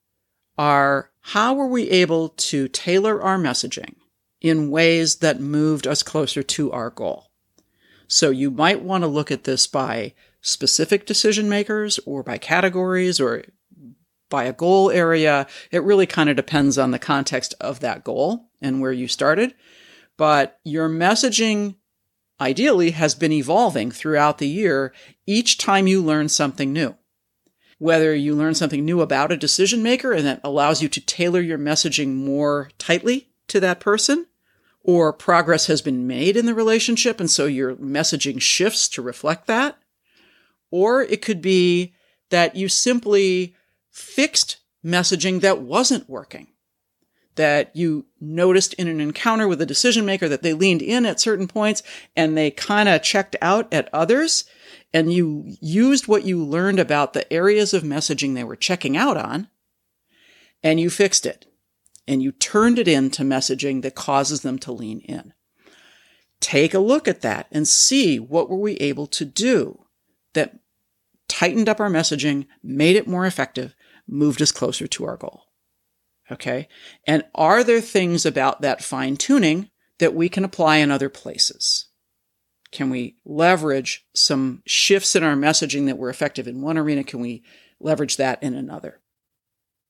are 0.58 1.12
how 1.22 1.54
were 1.54 1.68
we 1.68 1.90
able 1.90 2.28
to 2.28 2.68
tailor 2.68 3.22
our 3.22 3.38
messaging 3.38 3.96
in 4.42 4.70
ways 4.70 5.18
that 5.18 5.40
moved 5.40 5.88
us 5.88 6.04
closer 6.04 6.44
to 6.44 6.74
our 6.74 6.90
goal? 6.90 7.29
So 8.10 8.32
you 8.32 8.50
might 8.50 8.82
want 8.82 9.04
to 9.04 9.08
look 9.08 9.30
at 9.30 9.44
this 9.44 9.68
by 9.68 10.14
specific 10.42 11.06
decision 11.06 11.48
makers 11.48 12.00
or 12.08 12.24
by 12.24 12.40
categories 12.40 13.20
or 13.20 13.46
by 14.30 14.46
a 14.46 14.54
goal 14.54 14.90
area. 14.90 15.46
It 15.72 15.84
really 15.84 16.08
kind 16.08 16.28
of 16.28 16.36
depends 16.36 16.80
on 16.80 16.90
the 16.90 17.00
context 17.00 17.54
of 17.62 17.82
that 17.82 18.04
goal 18.04 18.50
and 18.62 18.82
where 18.82 18.92
you 18.92 19.08
started. 19.08 19.54
But 20.18 20.60
your 20.64 20.90
messaging 20.90 21.76
ideally 22.42 22.92
has 22.92 23.14
been 23.14 23.32
evolving 23.32 23.92
throughout 23.92 24.40
the 24.40 24.48
year 24.48 24.92
each 25.28 25.60
time 25.60 25.86
you 25.86 26.02
learn 26.02 26.30
something 26.30 26.74
new. 26.74 26.96
Whether 27.78 28.16
you 28.16 28.34
learn 28.34 28.56
something 28.56 28.84
new 28.84 29.02
about 29.02 29.32
a 29.32 29.38
decision 29.38 29.84
maker 29.84 30.14
and 30.14 30.26
that 30.26 30.42
allows 30.44 30.82
you 30.82 30.90
to 30.90 31.06
tailor 31.06 31.42
your 31.42 31.60
messaging 31.60 32.16
more 32.16 32.72
tightly 32.80 33.30
to 33.50 33.60
that 33.60 33.80
person, 33.80 34.26
or 34.84 35.12
progress 35.14 35.68
has 35.68 35.82
been 35.82 36.08
made 36.08 36.38
in 36.38 36.46
the 36.46 36.56
relationship 36.56 37.20
and 37.20 37.30
so 37.30 37.46
your 37.46 37.76
messaging 37.76 38.42
shifts 38.42 38.88
to 38.90 39.02
reflect 39.02 39.48
that. 39.48 39.78
Or 40.72 41.02
it 41.02 41.22
could 41.22 41.42
be 41.42 41.94
that 42.30 42.56
you 42.56 42.70
simply 42.70 43.56
fixed 43.90 44.58
messaging 44.86 45.42
that 45.42 45.62
wasn't 45.62 46.10
working. 46.10 46.48
That 47.36 47.76
you 47.76 48.06
noticed 48.20 48.74
in 48.76 48.88
an 48.88 49.00
encounter 49.00 49.48
with 49.48 49.62
a 49.62 49.66
decision 49.66 50.06
maker 50.06 50.28
that 50.28 50.42
they 50.42 50.54
leaned 50.54 50.82
in 50.82 51.06
at 51.06 51.20
certain 51.20 51.48
points 51.48 51.84
and 52.16 52.38
they 52.38 52.52
kind 52.52 52.90
of 52.90 53.02
checked 53.02 53.36
out 53.42 53.72
at 53.74 53.90
others. 53.94 54.46
And 54.94 55.14
you 55.14 55.56
used 55.62 56.08
what 56.08 56.26
you 56.26 56.44
learned 56.44 56.80
about 56.80 57.14
the 57.14 57.32
areas 57.32 57.74
of 57.74 57.84
messaging 57.84 58.36
they 58.36 58.44
were 58.44 58.56
checking 58.56 58.98
out 58.98 59.18
on 59.18 59.48
and 60.64 60.80
you 60.80 60.90
fixed 60.90 61.26
it. 61.26 61.46
And 62.10 62.24
you 62.24 62.32
turned 62.32 62.80
it 62.80 62.88
into 62.88 63.22
messaging 63.22 63.84
that 63.84 63.94
causes 63.94 64.42
them 64.42 64.58
to 64.60 64.72
lean 64.72 65.02
in. 65.02 65.32
Take 66.40 66.74
a 66.74 66.80
look 66.80 67.08
at 67.08 67.22
that 67.22 67.46
and 67.52 67.68
see 67.68 68.18
what 68.18 68.50
were 68.50 68.58
we 68.58 68.78
able 68.78 69.06
to 69.06 69.26
do 69.26 69.86
that 70.34 70.58
tightened 71.28 71.70
up 71.70 71.80
our 71.80 71.90
messaging, 71.90 72.48
made 72.64 72.96
it 72.96 73.08
more 73.08 73.28
effective, 73.28 73.76
moved 74.08 74.42
us 74.42 74.52
closer 74.52 74.88
to 74.88 75.06
our 75.06 75.18
goal. 75.18 75.44
Okay. 76.32 76.68
And 77.06 77.26
are 77.36 77.64
there 77.64 77.80
things 77.80 78.26
about 78.26 78.62
that 78.62 78.84
fine 78.84 79.16
tuning 79.16 79.70
that 80.00 80.16
we 80.16 80.30
can 80.30 80.44
apply 80.44 80.78
in 80.78 80.90
other 80.90 81.10
places? 81.10 81.90
Can 82.72 82.90
we 82.90 83.18
leverage 83.24 84.08
some 84.16 84.64
shifts 84.66 85.16
in 85.16 85.24
our 85.24 85.36
messaging 85.36 85.86
that 85.86 85.98
were 86.00 86.10
effective 86.10 86.48
in 86.48 86.62
one 86.64 86.78
arena? 86.78 87.04
Can 87.04 87.20
we 87.20 87.44
leverage 87.80 88.18
that 88.18 88.42
in 88.42 88.56
another? 88.56 88.99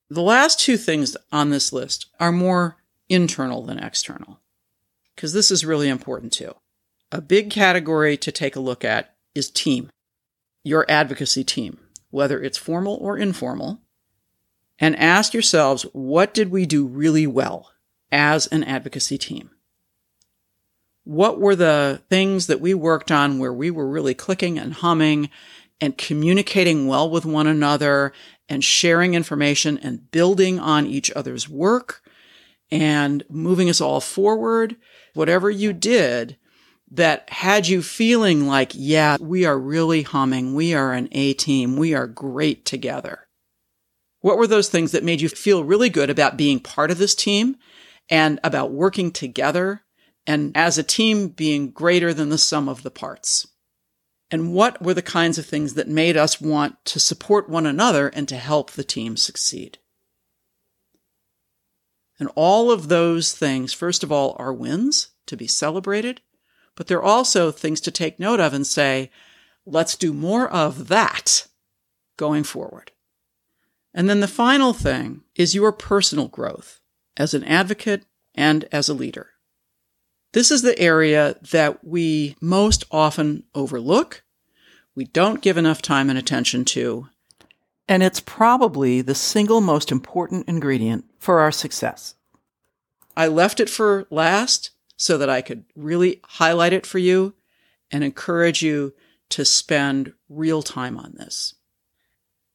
The 0.09 0.21
last 0.21 0.59
two 0.59 0.77
things 0.77 1.15
on 1.31 1.51
this 1.51 1.71
list 1.71 2.07
are 2.19 2.31
more 2.31 2.77
internal 3.09 3.63
than 3.63 3.79
external, 3.79 4.39
because 5.15 5.33
this 5.33 5.51
is 5.51 5.65
really 5.65 5.87
important 5.87 6.33
too. 6.33 6.55
A 7.11 7.21
big 7.21 7.49
category 7.51 8.17
to 8.17 8.31
take 8.31 8.55
a 8.55 8.61
look 8.61 8.83
at 8.83 9.15
is 9.35 9.49
team, 9.49 9.89
your 10.63 10.85
advocacy 10.89 11.43
team, 11.43 11.79
whether 12.09 12.41
it's 12.41 12.57
formal 12.57 12.95
or 12.95 13.17
informal 13.17 13.81
and 14.79 14.95
ask 14.95 15.33
yourselves, 15.33 15.83
what 15.93 16.33
did 16.33 16.49
we 16.49 16.65
do 16.65 16.87
really 16.87 17.27
well 17.27 17.71
as 18.11 18.47
an 18.47 18.63
advocacy 18.63 19.17
team? 19.17 19.51
What 21.03 21.39
were 21.39 21.55
the 21.55 22.01
things 22.09 22.47
that 22.47 22.61
we 22.61 22.73
worked 22.73 23.11
on 23.11 23.39
where 23.39 23.53
we 23.53 23.69
were 23.69 23.87
really 23.87 24.13
clicking 24.13 24.57
and 24.57 24.73
humming 24.73 25.29
and 25.81 25.97
communicating 25.97 26.87
well 26.87 27.09
with 27.09 27.25
one 27.25 27.47
another 27.47 28.13
and 28.49 28.63
sharing 28.63 29.13
information 29.13 29.77
and 29.77 30.09
building 30.11 30.59
on 30.59 30.85
each 30.85 31.11
other's 31.11 31.47
work 31.47 32.01
and 32.71 33.23
moving 33.29 33.69
us 33.69 33.79
all 33.79 34.01
forward? 34.01 34.75
Whatever 35.13 35.49
you 35.49 35.71
did 35.71 36.37
that 36.91 37.29
had 37.29 37.67
you 37.67 37.81
feeling 37.81 38.47
like, 38.47 38.71
yeah, 38.73 39.17
we 39.19 39.45
are 39.45 39.59
really 39.59 40.01
humming. 40.01 40.55
We 40.55 40.73
are 40.73 40.93
an 40.93 41.07
A 41.11 41.33
team. 41.33 41.77
We 41.77 41.93
are 41.93 42.07
great 42.07 42.65
together. 42.65 43.27
What 44.21 44.37
were 44.37 44.47
those 44.47 44.69
things 44.69 44.91
that 44.91 45.03
made 45.03 45.21
you 45.21 45.29
feel 45.29 45.63
really 45.63 45.89
good 45.89 46.09
about 46.09 46.37
being 46.37 46.59
part 46.59 46.91
of 46.91 46.97
this 46.97 47.15
team 47.15 47.55
and 48.09 48.39
about 48.43 48.71
working 48.71 49.11
together 49.11 49.83
and 50.27 50.51
as 50.55 50.77
a 50.77 50.83
team 50.83 51.29
being 51.29 51.71
greater 51.71 52.13
than 52.13 52.29
the 52.29 52.37
sum 52.37 52.67
of 52.67 52.83
the 52.83 52.91
parts? 52.91 53.47
And 54.31 54.53
what 54.53 54.81
were 54.81 54.93
the 54.93 55.01
kinds 55.01 55.37
of 55.37 55.45
things 55.45 55.73
that 55.73 55.87
made 55.87 56.15
us 56.15 56.39
want 56.39 56.83
to 56.85 56.99
support 56.99 57.49
one 57.49 57.65
another 57.65 58.09
and 58.09 58.27
to 58.27 58.35
help 58.35 58.71
the 58.71 58.83
team 58.83 59.17
succeed? 59.17 59.79
And 62.19 62.29
all 62.35 62.69
of 62.69 62.89
those 62.89 63.33
things, 63.33 63.73
first 63.73 64.03
of 64.03 64.11
all, 64.11 64.35
are 64.37 64.53
wins 64.53 65.09
to 65.25 65.37
be 65.37 65.47
celebrated, 65.47 66.21
but 66.75 66.87
they're 66.87 67.01
also 67.01 67.51
things 67.51 67.81
to 67.81 67.91
take 67.91 68.19
note 68.19 68.39
of 68.39 68.53
and 68.53 68.67
say, 68.67 69.09
let's 69.65 69.95
do 69.95 70.13
more 70.13 70.47
of 70.47 70.89
that 70.89 71.47
going 72.17 72.43
forward. 72.43 72.91
And 73.93 74.09
then 74.09 74.19
the 74.19 74.27
final 74.27 74.73
thing 74.73 75.23
is 75.35 75.55
your 75.55 75.71
personal 75.71 76.27
growth 76.27 76.81
as 77.17 77.33
an 77.33 77.43
advocate 77.43 78.05
and 78.35 78.65
as 78.71 78.89
a 78.89 78.93
leader. 78.93 79.31
This 80.31 80.51
is 80.51 80.61
the 80.61 80.77
area 80.77 81.35
that 81.51 81.83
we 81.83 82.35
most 82.39 82.83
often 82.91 83.43
overlook, 83.55 84.23
we 84.95 85.05
don't 85.05 85.41
give 85.41 85.57
enough 85.57 85.81
time 85.81 86.09
and 86.09 86.19
attention 86.19 86.65
to, 86.65 87.07
and 87.87 88.03
it's 88.03 88.19
probably 88.19 89.01
the 89.01 89.15
single 89.15 89.61
most 89.61 89.91
important 89.91 90.47
ingredient 90.47 91.05
for 91.17 91.39
our 91.39 91.51
success. 91.51 92.13
I 93.17 93.27
left 93.27 93.59
it 93.59 93.69
for 93.69 94.05
last 94.11 94.69
so 94.97 95.17
that 95.17 95.29
I 95.29 95.41
could 95.41 95.65
really 95.75 96.19
highlight 96.23 96.73
it 96.73 96.85
for 96.85 96.99
you 96.99 97.33
and 97.89 98.03
encourage 98.03 98.61
you 98.61 98.93
to 99.29 99.45
spend 99.45 100.13
real 100.27 100.61
time 100.61 100.97
on 100.97 101.15
this. 101.17 101.55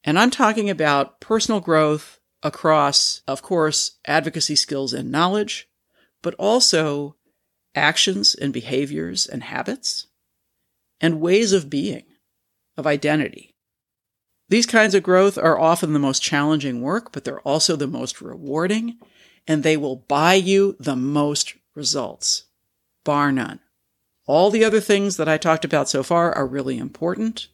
And 0.04 0.18
I'm 0.18 0.30
talking 0.30 0.70
about 0.70 1.18
personal 1.20 1.60
growth 1.60 2.20
across, 2.42 3.22
of 3.26 3.42
course, 3.42 3.92
advocacy 4.06 4.54
skills 4.54 4.92
and 4.92 5.10
knowledge, 5.10 5.68
but 6.22 6.34
also 6.34 7.16
actions 7.74 8.34
and 8.34 8.52
behaviors 8.52 9.26
and 9.26 9.42
habits 9.42 10.06
and 11.00 11.20
ways 11.20 11.52
of 11.52 11.68
being, 11.68 12.04
of 12.76 12.86
identity. 12.86 13.54
These 14.48 14.66
kinds 14.66 14.94
of 14.94 15.02
growth 15.02 15.38
are 15.38 15.58
often 15.58 15.92
the 15.92 15.98
most 15.98 16.22
challenging 16.22 16.80
work, 16.80 17.12
but 17.12 17.24
they're 17.24 17.40
also 17.40 17.76
the 17.76 17.86
most 17.86 18.20
rewarding, 18.20 18.98
and 19.46 19.62
they 19.62 19.76
will 19.76 19.96
buy 19.96 20.34
you 20.34 20.76
the 20.78 20.96
most 20.96 21.54
results, 21.74 22.44
bar 23.04 23.32
none. 23.32 23.60
All 24.26 24.50
the 24.50 24.64
other 24.64 24.80
things 24.80 25.16
that 25.16 25.28
I 25.28 25.36
talked 25.36 25.64
about 25.64 25.88
so 25.88 26.02
far 26.02 26.32
are 26.32 26.46
really 26.46 26.78
important, 26.78 27.48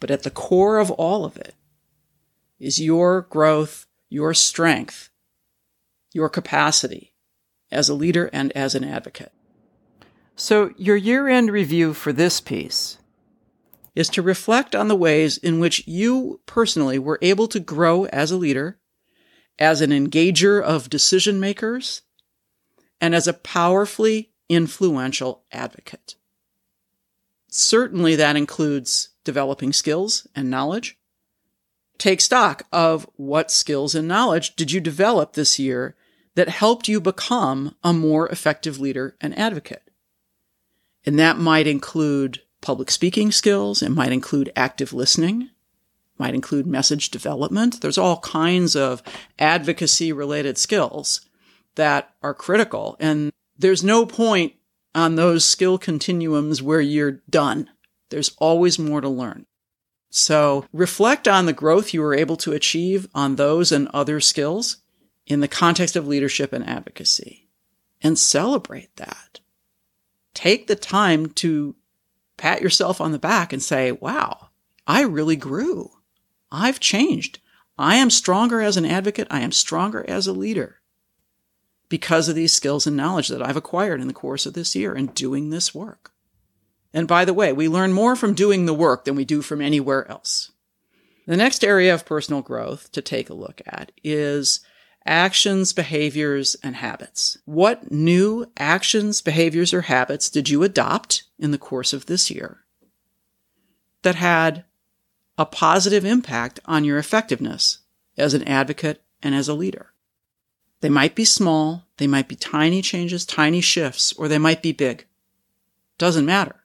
but 0.00 0.10
at 0.10 0.22
the 0.22 0.30
core 0.30 0.78
of 0.78 0.90
all 0.90 1.24
of 1.24 1.36
it 1.36 1.54
is 2.58 2.80
your 2.80 3.22
growth, 3.22 3.86
your 4.08 4.34
strength, 4.34 5.10
your 6.12 6.28
capacity 6.28 7.14
as 7.70 7.88
a 7.88 7.94
leader 7.94 8.28
and 8.32 8.52
as 8.52 8.74
an 8.74 8.84
advocate. 8.84 9.32
So, 10.34 10.72
your 10.76 10.96
year 10.96 11.28
end 11.28 11.50
review 11.50 11.94
for 11.94 12.12
this 12.12 12.40
piece 12.40 12.98
is 13.94 14.08
to 14.08 14.22
reflect 14.22 14.74
on 14.74 14.88
the 14.88 14.96
ways 14.96 15.36
in 15.36 15.60
which 15.60 15.86
you 15.86 16.40
personally 16.46 16.98
were 16.98 17.18
able 17.20 17.46
to 17.48 17.60
grow 17.60 18.06
as 18.06 18.30
a 18.30 18.36
leader, 18.36 18.78
as 19.58 19.80
an 19.80 19.90
engager 19.90 20.62
of 20.62 20.88
decision 20.88 21.38
makers, 21.38 22.02
and 23.00 23.14
as 23.14 23.26
a 23.26 23.34
powerfully 23.34 24.32
influential 24.48 25.44
advocate. 25.52 26.16
Certainly, 27.48 28.16
that 28.16 28.36
includes 28.36 29.10
developing 29.24 29.72
skills 29.72 30.26
and 30.34 30.50
knowledge, 30.50 30.98
take 31.98 32.20
stock 32.20 32.64
of 32.72 33.08
what 33.16 33.50
skills 33.50 33.94
and 33.94 34.08
knowledge 34.08 34.56
did 34.56 34.72
you 34.72 34.80
develop 34.80 35.34
this 35.34 35.58
year 35.58 35.94
that 36.34 36.48
helped 36.48 36.88
you 36.88 37.00
become 37.00 37.76
a 37.84 37.92
more 37.92 38.28
effective 38.30 38.80
leader 38.80 39.16
and 39.20 39.38
advocate. 39.38 39.82
And 41.04 41.18
that 41.18 41.38
might 41.38 41.66
include 41.66 42.42
public 42.60 42.90
speaking 42.90 43.32
skills. 43.32 43.82
It 43.82 43.90
might 43.90 44.12
include 44.12 44.52
active 44.54 44.92
listening, 44.92 45.50
might 46.18 46.34
include 46.34 46.66
message 46.66 47.10
development. 47.10 47.80
There's 47.80 47.98
all 47.98 48.20
kinds 48.20 48.76
of 48.76 49.02
advocacy 49.38 50.12
related 50.12 50.58
skills 50.58 51.22
that 51.74 52.14
are 52.22 52.34
critical. 52.34 52.96
And 53.00 53.32
there's 53.58 53.82
no 53.82 54.06
point 54.06 54.54
on 54.94 55.16
those 55.16 55.44
skill 55.44 55.78
continuums 55.78 56.62
where 56.62 56.80
you're 56.80 57.22
done. 57.28 57.68
There's 58.10 58.34
always 58.38 58.78
more 58.78 59.00
to 59.00 59.08
learn. 59.08 59.46
So 60.10 60.66
reflect 60.72 61.26
on 61.26 61.46
the 61.46 61.54
growth 61.54 61.94
you 61.94 62.02
were 62.02 62.14
able 62.14 62.36
to 62.38 62.52
achieve 62.52 63.08
on 63.14 63.36
those 63.36 63.72
and 63.72 63.88
other 63.88 64.20
skills 64.20 64.76
in 65.26 65.40
the 65.40 65.48
context 65.48 65.96
of 65.96 66.06
leadership 66.06 66.52
and 66.52 66.68
advocacy 66.68 67.48
and 68.02 68.18
celebrate 68.18 68.94
that. 68.96 69.40
Take 70.34 70.66
the 70.66 70.76
time 70.76 71.30
to 71.30 71.76
pat 72.36 72.62
yourself 72.62 73.00
on 73.00 73.12
the 73.12 73.18
back 73.18 73.52
and 73.52 73.62
say, 73.62 73.92
wow, 73.92 74.48
I 74.86 75.02
really 75.02 75.36
grew. 75.36 75.90
I've 76.50 76.80
changed. 76.80 77.38
I 77.78 77.96
am 77.96 78.10
stronger 78.10 78.60
as 78.60 78.76
an 78.76 78.84
advocate. 78.84 79.28
I 79.30 79.40
am 79.40 79.52
stronger 79.52 80.04
as 80.08 80.26
a 80.26 80.32
leader 80.32 80.80
because 81.88 82.28
of 82.28 82.34
these 82.34 82.52
skills 82.52 82.86
and 82.86 82.96
knowledge 82.96 83.28
that 83.28 83.42
I've 83.42 83.56
acquired 83.56 84.00
in 84.00 84.08
the 84.08 84.14
course 84.14 84.46
of 84.46 84.54
this 84.54 84.74
year 84.74 84.94
and 84.94 85.14
doing 85.14 85.50
this 85.50 85.74
work. 85.74 86.12
And 86.94 87.08
by 87.08 87.24
the 87.24 87.34
way, 87.34 87.52
we 87.52 87.68
learn 87.68 87.92
more 87.92 88.16
from 88.16 88.34
doing 88.34 88.66
the 88.66 88.74
work 88.74 89.04
than 89.04 89.14
we 89.14 89.24
do 89.24 89.42
from 89.42 89.60
anywhere 89.60 90.10
else. 90.10 90.52
The 91.26 91.36
next 91.36 91.62
area 91.62 91.94
of 91.94 92.04
personal 92.04 92.42
growth 92.42 92.90
to 92.92 93.02
take 93.02 93.30
a 93.30 93.34
look 93.34 93.62
at 93.66 93.92
is 94.02 94.60
actions, 95.04 95.72
behaviors, 95.72 96.56
and 96.62 96.76
habits. 96.76 97.38
What 97.44 97.90
new 97.90 98.46
actions, 98.56 99.20
behaviors, 99.20 99.74
or 99.74 99.82
habits 99.82 100.30
did 100.30 100.48
you 100.48 100.62
adopt 100.62 101.24
in 101.38 101.50
the 101.50 101.58
course 101.58 101.92
of 101.92 102.06
this 102.06 102.30
year 102.30 102.58
that 104.02 104.14
had 104.14 104.64
a 105.38 105.46
positive 105.46 106.04
impact 106.04 106.60
on 106.64 106.84
your 106.84 106.98
effectiveness 106.98 107.78
as 108.16 108.34
an 108.34 108.42
advocate 108.44 109.02
and 109.22 109.34
as 109.34 109.48
a 109.48 109.54
leader? 109.54 109.92
They 110.80 110.88
might 110.88 111.14
be 111.14 111.24
small, 111.24 111.86
they 111.98 112.06
might 112.06 112.28
be 112.28 112.36
tiny 112.36 112.82
changes, 112.82 113.24
tiny 113.24 113.60
shifts, 113.60 114.12
or 114.14 114.26
they 114.26 114.38
might 114.38 114.62
be 114.62 114.72
big. 114.72 115.06
Doesn't 115.96 116.26
matter. 116.26 116.56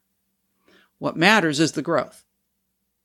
What 0.98 1.16
matters 1.16 1.60
is 1.60 1.74
the 1.74 1.84
growth. 1.84 2.26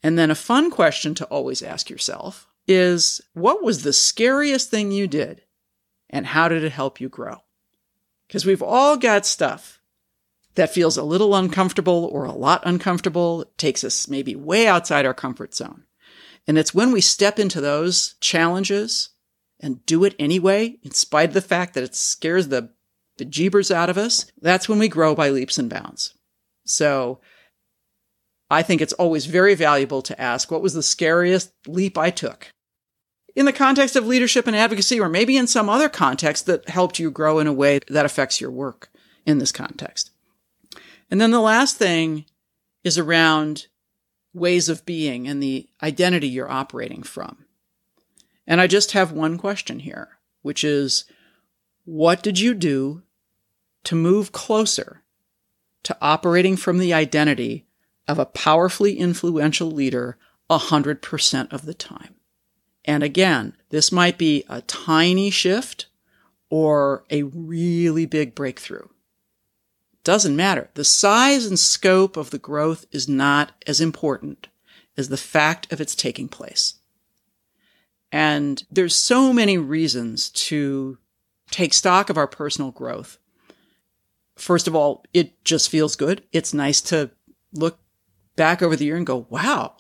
And 0.02 0.18
then 0.18 0.30
a 0.30 0.34
fun 0.34 0.70
question 0.70 1.14
to 1.16 1.26
always 1.26 1.62
ask 1.62 1.90
yourself 1.90 2.48
is 2.66 3.20
what 3.34 3.62
was 3.62 3.82
the 3.82 3.92
scariest 3.92 4.70
thing 4.70 4.92
you 4.92 5.06
did 5.06 5.42
and 6.10 6.26
how 6.26 6.48
did 6.48 6.64
it 6.64 6.72
help 6.72 7.00
you 7.00 7.08
grow? 7.08 7.38
Because 8.26 8.46
we've 8.46 8.62
all 8.62 8.96
got 8.96 9.26
stuff 9.26 9.80
that 10.54 10.72
feels 10.72 10.96
a 10.96 11.02
little 11.02 11.34
uncomfortable 11.34 12.08
or 12.12 12.24
a 12.24 12.32
lot 12.32 12.62
uncomfortable, 12.64 13.42
it 13.42 13.58
takes 13.58 13.84
us 13.84 14.08
maybe 14.08 14.36
way 14.36 14.66
outside 14.66 15.06
our 15.06 15.14
comfort 15.14 15.54
zone. 15.54 15.84
And 16.46 16.58
it's 16.58 16.74
when 16.74 16.92
we 16.92 17.00
step 17.00 17.38
into 17.38 17.60
those 17.60 18.14
challenges 18.20 19.10
and 19.60 19.84
do 19.86 20.04
it 20.04 20.14
anyway, 20.18 20.78
in 20.82 20.90
spite 20.90 21.28
of 21.28 21.34
the 21.34 21.40
fact 21.40 21.74
that 21.74 21.84
it 21.84 21.94
scares 21.94 22.48
the 22.48 22.70
bejeebers 23.18 23.70
out 23.70 23.88
of 23.88 23.96
us, 23.96 24.30
that's 24.40 24.68
when 24.68 24.78
we 24.78 24.88
grow 24.88 25.14
by 25.14 25.30
leaps 25.30 25.56
and 25.58 25.70
bounds. 25.70 26.14
So 26.64 27.20
I 28.52 28.62
think 28.62 28.82
it's 28.82 28.92
always 28.92 29.24
very 29.24 29.54
valuable 29.54 30.02
to 30.02 30.20
ask 30.20 30.50
what 30.50 30.60
was 30.60 30.74
the 30.74 30.82
scariest 30.82 31.52
leap 31.66 31.96
I 31.96 32.10
took? 32.10 32.52
In 33.34 33.46
the 33.46 33.52
context 33.52 33.96
of 33.96 34.06
leadership 34.06 34.46
and 34.46 34.54
advocacy, 34.54 35.00
or 35.00 35.08
maybe 35.08 35.38
in 35.38 35.46
some 35.46 35.70
other 35.70 35.88
context 35.88 36.44
that 36.44 36.68
helped 36.68 36.98
you 36.98 37.10
grow 37.10 37.38
in 37.38 37.46
a 37.46 37.52
way 37.52 37.80
that 37.88 38.04
affects 38.04 38.42
your 38.42 38.50
work 38.50 38.90
in 39.24 39.38
this 39.38 39.52
context. 39.52 40.10
And 41.10 41.18
then 41.18 41.30
the 41.30 41.40
last 41.40 41.78
thing 41.78 42.26
is 42.84 42.98
around 42.98 43.68
ways 44.34 44.68
of 44.68 44.84
being 44.84 45.26
and 45.26 45.42
the 45.42 45.70
identity 45.82 46.28
you're 46.28 46.50
operating 46.50 47.02
from. 47.02 47.46
And 48.46 48.60
I 48.60 48.66
just 48.66 48.92
have 48.92 49.12
one 49.12 49.38
question 49.38 49.78
here, 49.78 50.18
which 50.42 50.62
is 50.62 51.06
what 51.86 52.22
did 52.22 52.38
you 52.38 52.52
do 52.52 53.02
to 53.84 53.94
move 53.94 54.30
closer 54.30 55.02
to 55.84 55.96
operating 56.02 56.58
from 56.58 56.76
the 56.76 56.92
identity 56.92 57.66
of 58.08 58.18
a 58.18 58.26
powerfully 58.26 58.98
influential 58.98 59.70
leader 59.70 60.18
100% 60.50 61.52
of 61.52 61.66
the 61.66 61.74
time? 61.74 62.14
And 62.84 63.02
again, 63.02 63.56
this 63.70 63.92
might 63.92 64.18
be 64.18 64.44
a 64.48 64.62
tiny 64.62 65.30
shift 65.30 65.86
or 66.50 67.04
a 67.10 67.22
really 67.22 68.06
big 68.06 68.34
breakthrough. 68.34 68.88
Doesn't 70.04 70.34
matter. 70.34 70.68
The 70.74 70.84
size 70.84 71.46
and 71.46 71.58
scope 71.58 72.16
of 72.16 72.30
the 72.30 72.38
growth 72.38 72.86
is 72.90 73.08
not 73.08 73.52
as 73.66 73.80
important 73.80 74.48
as 74.96 75.08
the 75.08 75.16
fact 75.16 75.72
of 75.72 75.80
its 75.80 75.94
taking 75.94 76.28
place. 76.28 76.74
And 78.10 78.62
there's 78.70 78.94
so 78.94 79.32
many 79.32 79.56
reasons 79.56 80.28
to 80.30 80.98
take 81.50 81.72
stock 81.72 82.10
of 82.10 82.18
our 82.18 82.26
personal 82.26 82.70
growth. 82.70 83.18
First 84.36 84.66
of 84.66 84.74
all, 84.74 85.04
it 85.14 85.42
just 85.44 85.70
feels 85.70 85.96
good. 85.96 86.22
It's 86.32 86.52
nice 86.52 86.80
to 86.82 87.10
look 87.54 87.78
back 88.36 88.62
over 88.62 88.76
the 88.76 88.84
year 88.84 88.96
and 88.96 89.06
go, 89.06 89.26
wow, 89.28 89.76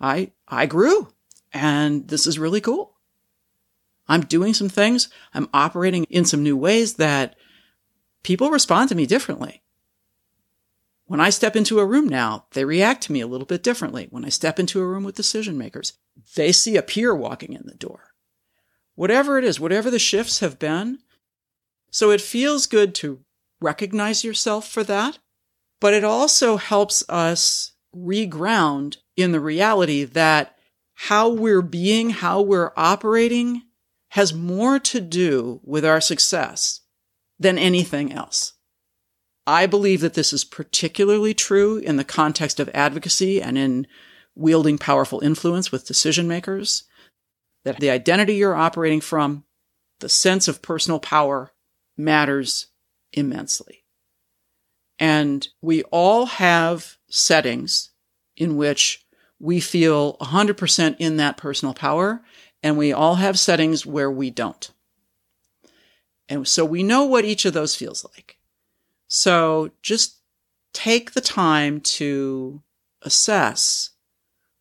I, 0.00 0.32
I 0.48 0.66
grew 0.66 1.12
and 1.52 2.08
this 2.08 2.26
is 2.26 2.38
really 2.38 2.60
cool. 2.60 2.96
I'm 4.08 4.22
doing 4.22 4.54
some 4.54 4.68
things. 4.68 5.08
I'm 5.34 5.48
operating 5.54 6.04
in 6.04 6.24
some 6.24 6.42
new 6.42 6.56
ways 6.56 6.94
that 6.94 7.36
people 8.22 8.50
respond 8.50 8.88
to 8.88 8.94
me 8.94 9.06
differently. 9.06 9.62
When 11.06 11.20
I 11.20 11.30
step 11.30 11.56
into 11.56 11.80
a 11.80 11.86
room 11.86 12.08
now, 12.08 12.46
they 12.52 12.64
react 12.64 13.02
to 13.04 13.12
me 13.12 13.20
a 13.20 13.26
little 13.26 13.46
bit 13.46 13.62
differently. 13.62 14.06
When 14.10 14.24
I 14.24 14.28
step 14.28 14.58
into 14.58 14.80
a 14.80 14.86
room 14.86 15.04
with 15.04 15.16
decision 15.16 15.58
makers, 15.58 15.94
they 16.36 16.52
see 16.52 16.76
a 16.76 16.82
peer 16.82 17.14
walking 17.14 17.52
in 17.52 17.66
the 17.66 17.74
door. 17.74 18.14
Whatever 18.94 19.38
it 19.38 19.44
is, 19.44 19.58
whatever 19.58 19.90
the 19.90 19.98
shifts 19.98 20.40
have 20.40 20.58
been. 20.58 20.98
So 21.90 22.10
it 22.10 22.20
feels 22.20 22.66
good 22.66 22.94
to 22.96 23.20
recognize 23.60 24.22
yourself 24.22 24.68
for 24.68 24.84
that, 24.84 25.18
but 25.80 25.94
it 25.94 26.04
also 26.04 26.56
helps 26.56 27.02
us 27.08 27.72
reground 27.94 28.96
in 29.16 29.32
the 29.32 29.40
reality 29.40 30.04
that 30.04 30.56
how 30.94 31.28
we're 31.28 31.62
being, 31.62 32.10
how 32.10 32.40
we're 32.42 32.72
operating 32.76 33.62
has 34.10 34.34
more 34.34 34.78
to 34.78 35.00
do 35.00 35.60
with 35.64 35.84
our 35.84 36.00
success 36.00 36.80
than 37.38 37.58
anything 37.58 38.12
else. 38.12 38.54
I 39.46 39.66
believe 39.66 40.00
that 40.02 40.14
this 40.14 40.32
is 40.32 40.44
particularly 40.44 41.34
true 41.34 41.78
in 41.78 41.96
the 41.96 42.04
context 42.04 42.60
of 42.60 42.68
advocacy 42.74 43.40
and 43.40 43.56
in 43.56 43.86
wielding 44.34 44.78
powerful 44.78 45.20
influence 45.20 45.72
with 45.72 45.86
decision 45.86 46.28
makers. 46.28 46.84
That 47.64 47.78
the 47.78 47.90
identity 47.90 48.34
you're 48.34 48.54
operating 48.54 49.00
from, 49.00 49.44
the 50.00 50.08
sense 50.08 50.48
of 50.48 50.62
personal 50.62 50.98
power 50.98 51.52
matters 51.96 52.68
immensely. 53.12 53.84
And 55.00 55.48
we 55.62 55.82
all 55.84 56.26
have 56.26 56.98
settings 57.08 57.90
in 58.36 58.56
which 58.56 59.04
we 59.40 59.58
feel 59.58 60.18
100% 60.18 60.96
in 60.98 61.16
that 61.16 61.38
personal 61.38 61.74
power, 61.74 62.22
and 62.62 62.76
we 62.76 62.92
all 62.92 63.14
have 63.14 63.38
settings 63.38 63.86
where 63.86 64.10
we 64.10 64.30
don't. 64.30 64.70
And 66.28 66.46
so 66.46 66.64
we 66.64 66.82
know 66.82 67.04
what 67.04 67.24
each 67.24 67.46
of 67.46 67.54
those 67.54 67.74
feels 67.74 68.04
like. 68.04 68.36
So 69.08 69.70
just 69.82 70.18
take 70.72 71.12
the 71.12 71.20
time 71.20 71.80
to 71.80 72.62
assess 73.02 73.90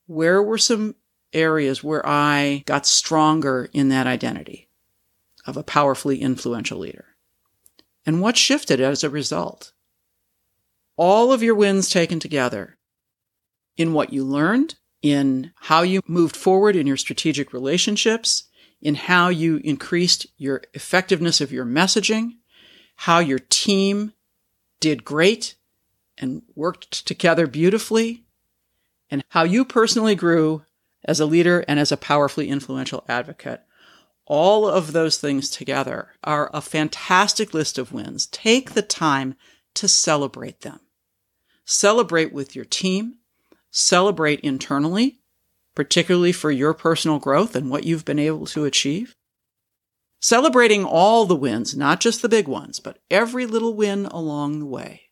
where 0.08 0.42
were 0.42 0.58
some 0.58 0.96
areas 1.34 1.84
where 1.84 2.06
I 2.08 2.64
got 2.66 2.88
stronger 2.88 3.70
in 3.74 3.90
that 3.90 4.08
identity 4.08 4.70
of 5.46 5.58
a 5.58 5.64
powerfully 5.64 6.22
influential 6.22 6.80
leader? 6.80 7.06
And 8.06 8.22
what 8.22 8.38
shifted 8.38 8.80
as 8.80 9.04
a 9.04 9.10
result? 9.10 9.74
All 11.00 11.32
of 11.32 11.42
your 11.42 11.56
wins 11.56 11.88
taken 11.88 12.20
together 12.20 12.78
in 13.78 13.94
what 13.94 14.12
you 14.12 14.26
learned, 14.26 14.76
in 15.02 15.54
how 15.56 15.82
you 15.82 16.02
moved 16.06 16.36
forward 16.36 16.76
in 16.76 16.88
your 16.88 16.98
strategic 16.98 17.54
relationships, 17.54 18.50
in 18.82 18.96
how 18.96 19.30
you 19.30 19.62
increased 19.64 20.28
your 20.36 20.62
effectiveness 20.74 21.40
of 21.40 21.54
your 21.54 21.64
messaging, 21.64 22.32
how 22.96 23.20
your 23.20 23.40
team 23.40 24.12
did 24.82 25.06
great 25.06 25.56
and 26.18 26.42
worked 26.54 27.08
together 27.08 27.48
beautifully, 27.48 28.26
and 29.10 29.24
how 29.30 29.44
you 29.44 29.64
personally 29.64 30.16
grew 30.16 30.66
as 31.06 31.22
a 31.22 31.26
leader 31.26 31.64
and 31.66 31.80
as 31.80 31.94
a 31.94 31.98
powerfully 31.98 32.50
influential 32.50 33.06
advocate. 33.08 33.62
All 34.26 34.68
of 34.68 34.92
those 34.92 35.18
things 35.18 35.50
together 35.50 36.10
are 36.26 36.52
a 36.54 36.60
fantastic 36.60 37.54
list 37.54 37.78
of 37.78 37.94
wins. 37.94 38.26
Take 38.26 38.74
the 38.74 38.82
time 38.82 39.36
to 39.76 39.88
celebrate 39.88 40.60
them. 40.60 40.82
Celebrate 41.70 42.34
with 42.34 42.56
your 42.56 42.66
team. 42.66 43.18
Celebrate 43.70 44.40
internally, 44.40 45.20
particularly 45.76 46.32
for 46.32 46.50
your 46.50 46.74
personal 46.74 47.20
growth 47.20 47.56
and 47.56 47.70
what 47.70 47.84
you've 47.84 48.06
been 48.06 48.18
able 48.18 48.48
to 48.48 48.66
achieve. 48.66 49.16
Celebrating 50.20 50.84
all 50.84 51.28
the 51.28 51.36
wins, 51.36 51.78
not 51.78 52.00
just 52.00 52.24
the 52.24 52.28
big 52.28 52.48
ones, 52.48 52.80
but 52.80 52.98
every 53.12 53.46
little 53.46 53.76
win 53.76 54.08
along 54.08 54.58
the 54.58 54.66
way, 54.66 55.04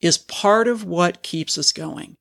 is 0.00 0.18
part 0.18 0.66
of 0.66 0.82
what 0.82 1.22
keeps 1.22 1.56
us 1.56 1.70
going. 1.70 2.16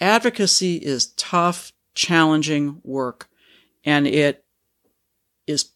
Advocacy 0.00 0.76
is 0.76 1.12
tough, 1.18 1.74
challenging 1.94 2.80
work, 2.82 3.28
and 3.84 4.06
it 4.06 4.42
is 5.46 5.72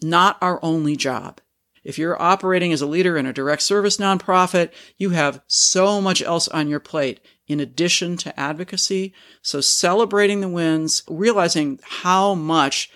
not 0.00 0.38
our 0.40 0.60
only 0.62 0.94
job. 0.94 1.40
If 1.86 1.98
you're 1.98 2.20
operating 2.20 2.72
as 2.72 2.82
a 2.82 2.86
leader 2.86 3.16
in 3.16 3.26
a 3.26 3.32
direct 3.32 3.62
service 3.62 3.96
nonprofit, 3.98 4.72
you 4.98 5.10
have 5.10 5.40
so 5.46 6.00
much 6.00 6.20
else 6.20 6.48
on 6.48 6.66
your 6.66 6.80
plate 6.80 7.20
in 7.46 7.60
addition 7.60 8.16
to 8.16 8.38
advocacy. 8.38 9.14
So 9.40 9.60
celebrating 9.60 10.40
the 10.40 10.48
wins, 10.48 11.04
realizing 11.06 11.78
how 11.84 12.34
much 12.34 12.90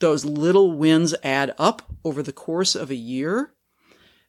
those 0.00 0.24
little 0.24 0.72
wins 0.72 1.14
add 1.22 1.54
up 1.56 1.82
over 2.04 2.20
the 2.20 2.32
course 2.32 2.74
of 2.74 2.90
a 2.90 2.96
year 2.96 3.54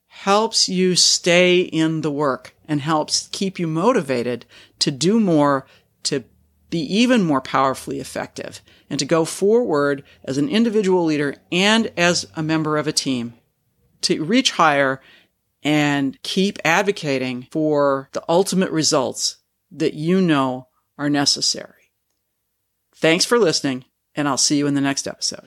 helps 0.09 0.69
you 0.69 0.95
stay 0.95 1.61
in 1.61 2.01
the 2.01 2.11
work 2.11 2.55
and 2.67 2.81
helps 2.81 3.29
keep 3.31 3.57
you 3.57 3.65
motivated 3.65 4.45
to 4.77 4.91
do 4.91 5.19
more, 5.19 5.65
to 6.03 6.23
be 6.69 6.81
even 6.81 7.23
more 7.23 7.41
powerfully 7.41 7.99
effective, 7.99 8.61
and 8.91 8.99
to 8.99 9.05
go 9.05 9.25
forward 9.25 10.03
as 10.23 10.37
an 10.37 10.49
individual 10.49 11.03
leader 11.03 11.37
and 11.51 11.91
as 11.97 12.27
a 12.35 12.43
member 12.43 12.77
of 12.77 12.85
a 12.85 12.93
team 12.93 13.33
to 14.05 14.23
reach 14.23 14.51
higher 14.51 15.01
and 15.63 16.21
keep 16.21 16.59
advocating 16.63 17.47
for 17.51 18.09
the 18.13 18.23
ultimate 18.29 18.71
results 18.71 19.37
that 19.71 19.93
you 19.95 20.21
know 20.21 20.67
are 20.97 21.09
necessary. 21.09 21.91
Thanks 22.95 23.25
for 23.25 23.37
listening, 23.37 23.85
and 24.13 24.27
I'll 24.27 24.37
see 24.37 24.57
you 24.57 24.67
in 24.67 24.75
the 24.75 24.81
next 24.81 25.07
episode. 25.07 25.43